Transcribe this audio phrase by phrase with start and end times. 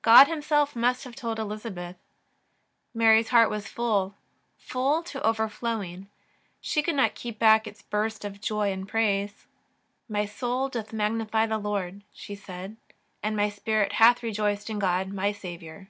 [0.00, 1.96] God, Himself, must have told Elizabeth.
[2.94, 4.14] Mary's heart was full,
[4.56, 6.08] full to overflowing.
[6.62, 9.46] She could not keep back its burst of joy and praise:"
[10.08, 12.78] My soul doth magnify the Lord," she said,"
[13.22, 15.88] and my spirit hath rejoiced in God my Saviour.